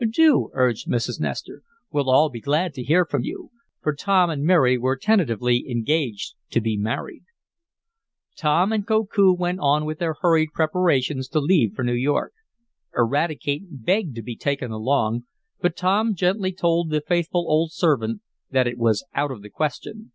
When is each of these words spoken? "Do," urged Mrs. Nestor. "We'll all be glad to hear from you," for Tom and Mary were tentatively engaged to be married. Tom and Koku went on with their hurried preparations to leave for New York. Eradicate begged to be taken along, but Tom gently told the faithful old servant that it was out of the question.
"Do," 0.09 0.49
urged 0.53 0.87
Mrs. 0.89 1.19
Nestor. 1.19 1.61
"We'll 1.91 2.09
all 2.09 2.29
be 2.31 2.41
glad 2.41 2.73
to 2.73 2.81
hear 2.83 3.05
from 3.05 3.21
you," 3.21 3.51
for 3.83 3.93
Tom 3.93 4.31
and 4.31 4.43
Mary 4.43 4.75
were 4.75 4.95
tentatively 4.95 5.63
engaged 5.69 6.33
to 6.49 6.59
be 6.59 6.75
married. 6.75 7.21
Tom 8.35 8.71
and 8.71 8.87
Koku 8.87 9.31
went 9.31 9.59
on 9.59 9.85
with 9.85 9.99
their 9.99 10.15
hurried 10.19 10.53
preparations 10.53 11.27
to 11.27 11.39
leave 11.39 11.75
for 11.75 11.83
New 11.83 11.93
York. 11.93 12.33
Eradicate 12.97 13.65
begged 13.85 14.15
to 14.15 14.23
be 14.23 14.35
taken 14.35 14.71
along, 14.71 15.25
but 15.61 15.77
Tom 15.77 16.15
gently 16.15 16.51
told 16.51 16.89
the 16.89 17.01
faithful 17.01 17.45
old 17.47 17.71
servant 17.71 18.21
that 18.49 18.65
it 18.65 18.79
was 18.79 19.05
out 19.13 19.29
of 19.29 19.43
the 19.43 19.51
question. 19.51 20.09